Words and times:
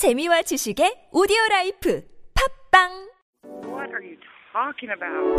재미와 0.00 0.40
지식의 0.40 1.08
오디오 1.12 1.36
라이프 1.50 2.00
팟빵 2.72 2.88
What 3.68 3.92
are 3.92 4.00
you 4.00 4.16
talking 4.48 4.88
about? 4.96 5.36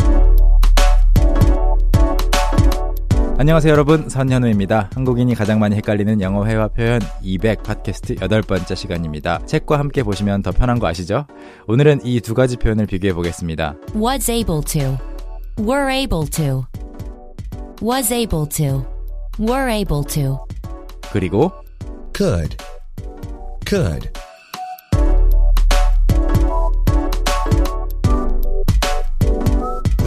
안녕하세요 3.40 3.72
여러분 3.74 4.08
선현우입니다. 4.08 4.92
한국인이 4.94 5.34
가장 5.34 5.58
많이 5.58 5.76
헷갈리는 5.78 6.22
영어 6.22 6.46
회화 6.46 6.68
표현 6.68 7.02
200 7.24 7.64
팟캐스트 7.64 8.16
여덟 8.22 8.44
번째 8.44 8.76
시간입니다. 8.76 9.44
책과 9.48 9.80
함께 9.80 10.04
보시면 10.04 10.44
더 10.44 10.52
편한 10.52 10.78
거 10.78 10.86
아시죠? 10.86 11.26
오늘은 11.66 12.02
이 12.06 12.22
두 12.22 12.36
가지 12.36 12.56
표현을 12.58 12.86
비교해 12.86 13.14
보겠습니다. 13.16 13.74
Was 13.96 14.30
able 14.30 14.62
to. 14.64 14.96
Were 15.58 15.92
able 15.92 16.30
to. 16.30 16.66
Was 17.82 18.14
able 18.14 18.48
to. 18.48 18.86
Were 19.40 19.72
able 19.74 20.04
to. 20.06 20.38
그리고 21.12 21.52
could, 22.14 22.56
could, 23.68 24.12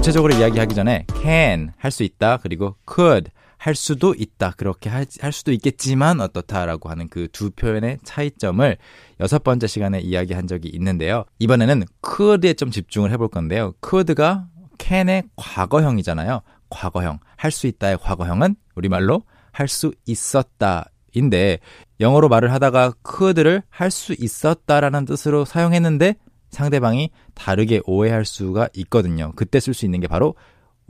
구체적으로 0.05 0.35
이야기하기 0.35 0.75
전에 0.75 1.07
can 1.19 1.73
할 1.79 1.91
수 1.91 2.03
있다 2.03 2.37
그리고 2.43 2.77
could 2.87 3.31
할 3.57 3.75
수도 3.75 4.15
있다 4.15 4.51
그렇게 4.51 4.91
할, 4.91 5.07
할 5.19 5.33
수도 5.33 5.51
있겠지만 5.51 6.21
어떻다라고 6.21 6.91
하는 6.91 7.09
그 7.09 7.27
두 7.33 7.51
표현의 7.51 8.01
차이점을 8.05 8.77
여섯 9.21 9.43
번째 9.43 9.67
시간에 9.67 10.01
이야기한 10.01 10.47
적이 10.47 10.69
있는데요. 10.75 11.25
이번에는 11.39 11.85
could에 12.07 12.53
좀 12.53 12.71
집중을 12.71 13.13
해볼 13.13 13.29
건데요. 13.29 13.73
could가 13.83 14.47
can의 14.79 15.23
과거형이잖아요. 15.37 16.43
과거형 16.69 17.21
할 17.39 17.51
수 17.51 17.66
있다의 17.66 17.97
과거형은 18.02 18.57
우리말로 18.75 19.23
할 19.52 19.69
수 19.69 19.95
있었다 20.05 20.91
인데 21.15 21.61
영어로 22.01 22.29
말을 22.29 22.52
하다가 22.52 22.93
could를 23.09 23.63
할 23.71 23.91
수 23.91 24.15
있었다라는 24.19 25.07
뜻으로 25.07 25.47
사용했는데 25.47 26.16
상대방이 26.55 27.11
다르게 27.35 27.81
오해할 27.85 28.25
수가 28.25 28.69
있거든요. 28.74 29.33
그때 29.37 29.60
쓸 29.60 29.74
수 29.74 29.85
있는 29.85 30.01
게 30.01 30.07
바로 30.07 30.35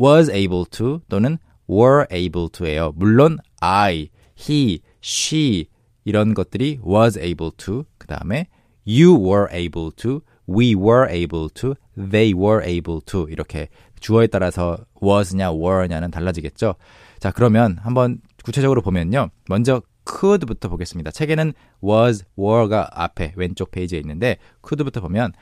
was 0.01 0.31
able 0.31 0.65
to 0.71 1.01
또는 1.09 1.39
were 1.69 2.07
able 2.13 2.49
to예요. 2.51 2.93
물론 2.95 3.39
I, 3.61 4.11
he, 4.39 4.81
she 5.03 5.67
이런 6.05 6.35
것들이 6.35 6.79
was 6.87 7.19
able 7.19 7.51
to 7.57 7.85
그 7.99 8.07
다음에 8.07 8.47
you 8.87 9.17
were 9.17 9.49
able 9.51 9.91
to, 9.97 10.21
we 10.49 10.75
were 10.75 11.11
able 11.11 11.49
to, 11.55 11.75
they 11.97 12.35
were 12.35 12.63
able 12.65 13.01
to 13.07 13.27
이렇게 13.31 13.69
주어에 14.01 14.27
따라서 14.27 14.77
was냐 15.03 15.53
were냐는 15.53 16.11
달라지겠죠. 16.11 16.75
자 17.19 17.31
그러면 17.31 17.79
한번 17.81 18.19
구체적으로 18.45 18.83
보면요. 18.83 19.31
먼저 19.49 19.81
could부터 20.07 20.69
보겠습니다. 20.69 21.11
책에는 21.11 21.53
was, 21.83 22.25
were가 22.39 22.89
앞에 22.93 23.33
왼쪽 23.37 23.71
페이지에 23.71 23.99
있는데 24.01 24.37
could부터 24.67 25.01
보면 25.01 25.33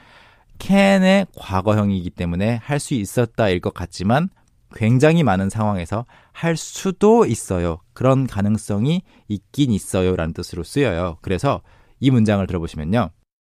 can의 0.59 1.27
과거형이기 1.37 2.11
때문에 2.11 2.57
할 2.63 2.79
수 2.79 2.95
있었다일 2.95 3.61
것 3.61 3.75
같지만 3.75 4.29
굉장히 4.75 5.23
많은 5.23 5.51
상황에서 5.51 6.07
할 6.33 6.57
수도 6.57 7.27
있어요. 7.27 7.81
그런 7.93 8.27
가능성이 8.27 9.03
있긴 9.29 9.71
있어요. 9.73 10.17
라는 10.17 10.33
뜻으로 10.33 10.63
쓰여요. 10.63 11.19
그래서 11.21 11.61
이 12.01 12.11
문장을 12.11 12.47
들어보시면요. 12.47 13.11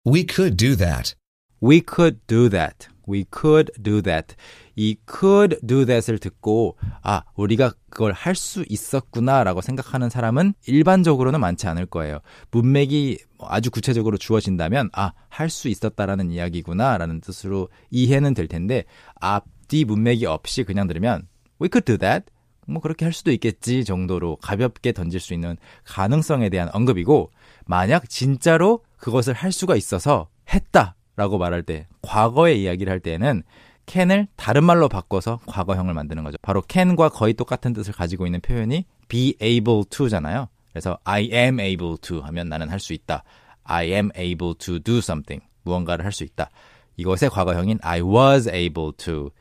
we 0.07 0.25
could 0.30 0.55
do 0.55 0.75
that. 0.77 1.15
We 1.61 1.81
could 1.87 2.19
do 2.27 2.49
that. 2.49 2.87
We 3.09 3.25
could 3.33 3.71
do 3.81 4.02
that. 4.03 4.35
이 4.75 4.95
could 5.09 5.57
do 5.65 5.85
that을 5.85 6.19
듣고 6.19 6.77
아 7.02 7.23
우리가 7.35 7.73
그걸 7.89 8.11
할 8.13 8.35
수 8.35 8.63
있었구나라고 8.69 9.61
생각하는 9.61 10.09
사람은 10.09 10.53
일반적으로는 10.67 11.39
많지 11.39 11.67
않을 11.67 11.85
거예요. 11.87 12.19
문맥이 12.52 13.17
아주 13.41 13.71
구체적으로 13.71 14.17
주어진다면 14.17 14.89
아 14.93 15.11
할 15.30 15.49
수 15.49 15.67
있었다라는 15.69 16.31
이야기구나라는 16.31 17.21
뜻으로 17.21 17.69
이해는 17.91 18.33
될 18.33 18.47
텐데 18.47 18.83
앞뒤 19.19 19.85
문맥이 19.85 20.25
없이 20.25 20.63
그냥 20.63 20.87
들으면 20.87 21.27
we 21.61 21.69
could 21.71 21.85
do 21.85 21.97
that. 21.97 22.25
뭐 22.67 22.81
그렇게 22.81 23.03
할 23.03 23.14
수도 23.14 23.31
있겠지 23.31 23.83
정도로 23.83 24.36
가볍게 24.36 24.92
던질 24.92 25.19
수 25.19 25.33
있는 25.33 25.58
가능성에 25.86 26.49
대한 26.49 26.69
언급이고 26.71 27.31
만약 27.65 28.08
진짜로 28.09 28.83
그것을 28.98 29.33
할 29.33 29.52
수가 29.52 29.75
있어서 29.75 30.30
했다 30.53 30.95
라고 31.19 31.37
말할 31.37 31.63
때 31.63 31.85
과거의 32.02 32.61
이야기를 32.63 32.89
할 32.89 33.02
때에는 33.02 33.43
can을 33.87 34.27
다른 34.37 34.63
말로 34.63 34.87
바꿔서 34.87 35.41
과거형을 35.47 35.93
만드는 35.93 36.23
거죠. 36.23 36.37
바로 36.41 36.63
can과 36.65 37.09
거의 37.09 37.33
똑같은 37.33 37.73
뜻을 37.73 37.91
가지고 37.91 38.25
있는 38.25 38.39
표현이 38.39 38.85
be 39.09 39.33
able 39.41 39.83
to잖아요. 39.89 40.47
그래서 40.71 40.97
I 41.03 41.30
am 41.33 41.59
able 41.59 41.97
to 42.02 42.21
하면 42.21 42.47
나는 42.47 42.69
할 42.69 42.80
수 42.80 42.93
있다. 42.93 43.23
I 43.65 43.87
am 43.91 44.11
able 44.17 44.53
to 44.59 44.80
do 44.80 44.99
something. 44.99 45.45
무언가를 45.63 46.05
할 46.05 46.13
수 46.13 46.23
있다. 46.23 46.49
이것의 46.95 47.30
과거형인 47.31 47.80
I 47.81 48.01
was 48.01 48.47
able 48.47 48.93
to, 48.95 49.31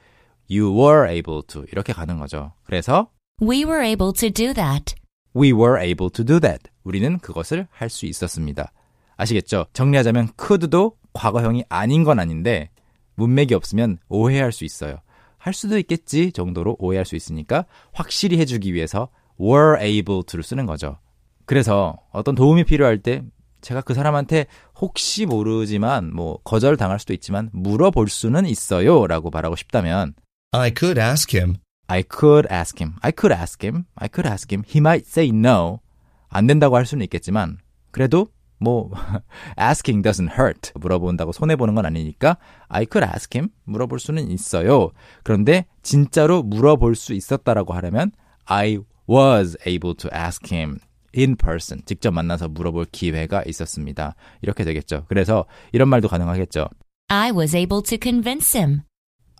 you 0.50 0.74
were 0.76 1.08
able 1.08 1.42
to 1.46 1.64
이렇게 1.70 1.92
가는 1.92 2.18
거죠. 2.18 2.54
그래서 2.64 3.10
We 3.40 3.64
were 3.64 3.86
able 3.86 4.12
to 4.14 4.30
do 4.30 4.52
that. 4.52 4.96
we 5.36 5.52
were 5.52 5.80
able 5.80 6.10
to 6.10 6.24
do 6.24 6.40
that. 6.40 6.64
우리는 6.82 7.20
그것을 7.20 7.68
할 7.70 7.88
수 7.88 8.06
있었습니다. 8.06 8.72
아시겠죠? 9.16 9.66
정리하자면 9.74 10.30
could도 10.40 10.97
과거형이 11.18 11.64
아닌 11.68 12.04
건 12.04 12.20
아닌데 12.20 12.70
문맥이 13.16 13.52
없으면 13.52 13.98
오해할 14.08 14.52
수 14.52 14.64
있어요. 14.64 14.98
할 15.36 15.52
수도 15.52 15.76
있겠지 15.78 16.30
정도로 16.30 16.76
오해할 16.78 17.04
수 17.04 17.16
있으니까 17.16 17.64
확실히 17.92 18.38
해주기 18.38 18.72
위해서 18.72 19.08
were 19.40 19.82
able 19.82 20.22
to를 20.24 20.44
쓰는 20.44 20.64
거죠. 20.64 20.98
그래서 21.44 21.96
어떤 22.12 22.36
도움이 22.36 22.64
필요할 22.64 22.98
때 22.98 23.24
제가 23.62 23.80
그 23.80 23.94
사람한테 23.94 24.46
혹시 24.80 25.26
모르지만 25.26 26.14
뭐 26.14 26.38
거절 26.44 26.76
당할 26.76 27.00
수도 27.00 27.12
있지만 27.12 27.50
물어볼 27.52 28.08
수는 28.08 28.46
있어요라고 28.46 29.30
말하고 29.30 29.56
싶다면 29.56 30.14
I 30.52 30.72
could 30.76 31.00
ask 31.00 31.36
him. 31.36 31.56
I 31.88 32.04
could 32.08 32.46
ask 32.52 32.80
him. 32.80 32.94
I 33.02 33.10
could 33.18 33.36
ask 33.36 33.66
him. 33.66 33.84
I 33.96 34.08
could 34.08 34.28
ask 34.28 34.54
him. 34.54 34.62
He 34.64 34.78
might 34.78 35.08
say 35.08 35.30
no. 35.34 35.80
안 36.28 36.46
된다고 36.46 36.76
할 36.76 36.86
수는 36.86 37.02
있겠지만 37.04 37.58
그래도 37.90 38.28
뭐 38.58 38.90
asking 39.60 40.02
doesn't 40.02 40.38
hurt. 40.38 40.72
물어본다고 40.74 41.32
손해 41.32 41.56
보는 41.56 41.74
건 41.74 41.86
아니니까 41.86 42.36
I 42.68 42.86
could 42.90 43.08
ask 43.08 43.36
him. 43.38 43.50
물어볼 43.64 43.98
수는 44.00 44.30
있어요. 44.30 44.90
그런데 45.22 45.66
진짜로 45.82 46.42
물어볼 46.42 46.94
수 46.96 47.14
있었다라고 47.14 47.72
하려면 47.74 48.12
I 48.46 48.78
was 49.08 49.56
able 49.66 49.94
to 49.96 50.10
ask 50.14 50.54
him 50.54 50.78
in 51.16 51.36
person. 51.36 51.82
직접 51.86 52.12
만나서 52.12 52.48
물어볼 52.48 52.86
기회가 52.92 53.42
있었습니다. 53.46 54.14
이렇게 54.42 54.64
되겠죠. 54.64 55.04
그래서 55.08 55.46
이런 55.72 55.88
말도 55.88 56.08
가능하겠죠. 56.08 56.68
I 57.08 57.30
was 57.30 57.56
able 57.56 57.82
to 57.82 57.98
convince 58.00 58.58
him. 58.58 58.82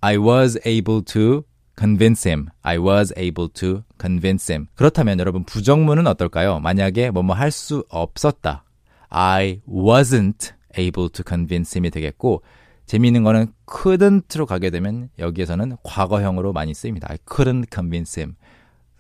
I 0.01 0.17
was 0.17 0.59
able 0.67 1.03
to 1.05 1.43
convince 1.79 2.29
him. 2.29 2.47
I 2.63 2.79
was 2.79 3.13
able 3.17 3.49
to 3.55 3.83
convince 4.01 4.53
him. 4.53 4.69
그렇다면 4.75 5.19
여러분 5.19 5.45
부정문은 5.45 6.07
어떨까요? 6.07 6.61
만약에 6.61 7.11
뭐뭐 7.11 7.35
할 7.35 7.51
수 7.51 7.85
없었다. 7.91 8.65
I 9.09 9.61
wasn't 9.69 10.53
able 10.79 11.09
to 11.11 11.25
convince 11.27 11.79
him이 11.79 11.91
되겠고 11.91 12.43
재미있는 12.87 13.23
거는 13.23 13.53
couldn't로 13.67 14.47
가게 14.47 14.71
되면 14.71 15.11
여기에서는 15.19 15.77
과거형으로 15.83 16.53
많이 16.53 16.73
쓰입니다. 16.75 17.09
I 17.11 17.19
couldn't 17.27 17.67
convince 17.73 18.21
him. 18.21 18.35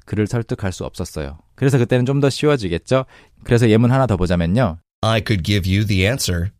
그를 0.04 0.26
설득할 0.26 0.72
수 0.72 0.84
없었어요. 0.84 1.38
그래서 1.54 1.78
그때는 1.78 2.04
좀 2.06 2.20
더 2.20 2.30
쉬워지겠죠? 2.30 3.04
그래서 3.44 3.68
예문 3.68 3.90
하나 3.90 4.06
더 4.06 4.16
보자면요. 4.16 4.78
I 5.02 5.22
could 5.26 5.42
give 5.42 5.70
you 5.70 5.86
the 5.86 6.04
answer. 6.04 6.50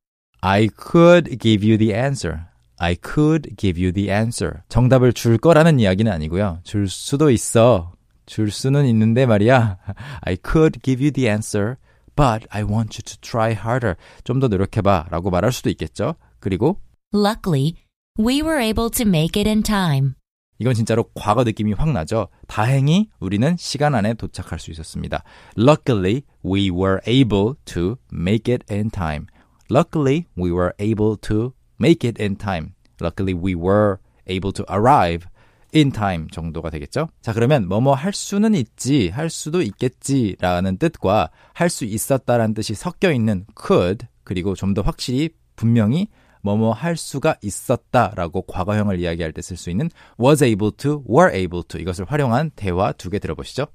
I 0.40 0.68
could 0.80 1.38
give 1.38 1.66
you 1.66 1.76
the 1.76 1.92
answer. 1.92 2.40
I 2.78 2.96
could 3.02 3.56
give 3.56 3.82
you 3.82 3.92
the 3.92 4.10
answer. 4.10 4.60
정답을 4.68 5.12
줄 5.12 5.36
거라는 5.38 5.80
이야기는 5.80 6.10
아니고요. 6.10 6.60
줄 6.62 6.88
수도 6.88 7.30
있어. 7.30 7.92
줄 8.26 8.50
수는 8.50 8.86
있는데 8.86 9.26
말이야. 9.26 9.78
I 10.20 10.36
could 10.44 10.80
give 10.82 11.02
you 11.02 11.10
the 11.10 11.28
answer, 11.28 11.76
but 12.18 12.48
I 12.50 12.64
want 12.64 12.98
you 12.98 13.04
to 13.04 13.16
try 13.20 13.52
harder. 13.52 13.94
좀 14.24 14.40
더 14.40 14.48
노력해봐. 14.48 15.06
라고 15.10 15.30
말할 15.30 15.52
수도 15.52 15.70
있겠죠. 15.70 16.16
그리고 16.40 16.80
Luckily, 17.14 17.74
we 18.18 18.42
were 18.42 18.60
able 18.60 18.90
to 18.90 19.06
make 19.06 19.40
it 19.40 19.48
in 19.48 19.62
time. 19.62 20.14
이건 20.58 20.74
진짜로 20.74 21.04
과거 21.14 21.44
느낌이 21.44 21.74
확 21.74 21.92
나죠. 21.92 22.26
다행히 22.48 23.08
우리는 23.20 23.56
시간 23.56 23.94
안에 23.94 24.14
도착할 24.14 24.58
수 24.58 24.72
있었습니다. 24.72 25.22
Luckily, 25.56 26.22
we 26.44 26.70
were 26.70 26.98
able 27.06 27.54
to 27.66 27.96
make 28.12 28.52
it 28.52 28.64
in 28.68 28.90
time. 28.90 29.26
Luckily, 29.70 30.26
we 30.36 30.50
were 30.50 30.72
able 30.80 31.16
to 31.20 31.52
make 31.80 32.04
it 32.06 32.20
in 32.20 32.36
time. 32.36 32.74
Luckily, 33.00 33.32
we 33.32 33.54
were 33.54 33.98
able 34.26 34.50
to 34.52 34.64
arrive 34.68 35.28
in 35.74 35.92
time 35.92 36.28
정도가 36.30 36.70
되겠죠? 36.70 37.08
자, 37.20 37.32
그러면 37.32 37.68
뭐뭐 37.68 37.94
할 37.94 38.12
수는 38.12 38.54
있지, 38.54 39.08
할 39.08 39.30
수도 39.30 39.62
있겠지라는 39.62 40.78
뜻과 40.78 41.30
할 41.54 41.68
수 41.70 41.84
있었다라는 41.84 42.54
뜻이 42.54 42.74
섞여 42.74 43.12
있는 43.12 43.44
could 43.60 44.06
그리고 44.24 44.54
좀 44.54 44.74
더 44.74 44.82
확실히 44.82 45.30
분명히 45.56 46.08
뭐뭐 46.42 46.72
할 46.72 46.96
수가 46.96 47.36
있었다라고 47.42 48.42
과거형을 48.42 48.98
이야기할 49.00 49.32
때 49.32 49.40
쓸 49.42 49.56
수 49.56 49.70
있는 49.70 49.90
was 50.20 50.42
able 50.44 50.70
to, 50.76 51.02
were 51.08 51.34
able 51.34 51.62
to 51.66 51.80
이것을 51.80 52.04
활용한 52.06 52.52
대화 52.56 52.92
두 52.92 53.10
개 53.10 53.18
들어보시죠. 53.18 53.66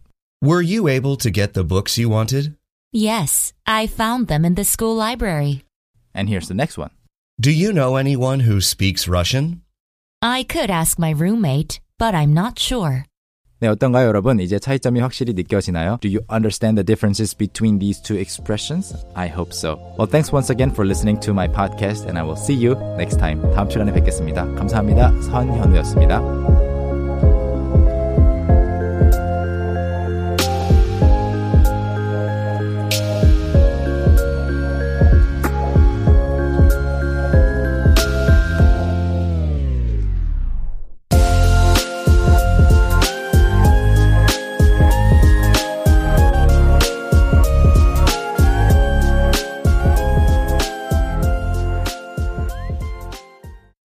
Were 0.44 0.64
you 0.64 0.90
able 0.90 1.16
to 1.18 1.32
get 1.32 1.54
the 1.54 1.66
books 1.68 2.00
you 2.02 2.10
wanted? 2.12 2.54
Yes, 2.94 3.54
I 3.66 3.86
found 3.88 4.28
them 4.28 4.46
in 4.46 4.56
the 4.56 4.64
school 4.66 4.96
library. 4.96 5.64
And 6.14 6.30
here's 6.30 6.48
the 6.48 6.54
next 6.56 6.78
one. 6.78 6.92
Do 7.40 7.50
you 7.50 7.74
know 7.74 7.96
anyone 7.96 8.42
who 8.42 8.62
speaks 8.62 9.08
Russian? 9.08 9.62
I 10.22 10.44
could 10.44 10.70
ask 10.70 11.00
my 11.00 11.10
roommate, 11.12 11.80
but 12.03 12.15
I'm 12.15 12.33
not 12.33 12.55
sure. 12.59 13.05
네, 13.61 13.67
어떤가요, 13.67 14.07
여러분? 14.07 14.39
이제 14.39 14.61
차이점이 14.61 15.01
확실히 15.01 15.33
느껴지나요? 15.35 15.99
Do 16.01 16.09
you 16.09 16.21
understand 16.33 16.77
the 16.77 16.85
differences 16.85 17.37
between 17.37 17.81
these 17.81 18.01
two 18.01 18.17
expressions? 18.17 18.95
I 19.17 19.27
hope 19.29 19.53
so. 19.53 19.79
Well, 19.99 20.07
thanks 20.07 20.33
once 20.33 20.49
again 20.49 20.71
for 20.71 20.87
listening 20.87 21.19
to 21.23 21.33
my 21.33 21.49
podcast, 21.49 22.07
and 22.07 22.17
I 22.17 22.23
will 22.23 22.39
see 22.39 22.55
you 22.55 22.77
next 22.97 23.19
time. 23.19 23.43
다음 23.55 23.69
시간에 23.69 23.93
뵙겠습니다. 23.93 24.45
감사합니다. 24.55 25.11
선현우였습니다. 25.23 26.72